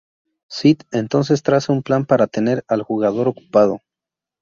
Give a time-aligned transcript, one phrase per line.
[0.49, 3.81] Seth entonces traza un plan para tener al jugador ocupado.